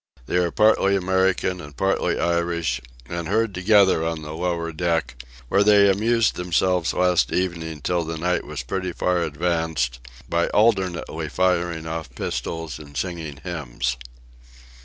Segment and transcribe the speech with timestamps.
[0.25, 5.63] They are partly American and partly Irish, and herd together on the lower deck; where
[5.63, 11.85] they amused themselves last evening till the night was pretty far advanced, by alternately firing
[11.85, 13.97] off pistols and singing hymns.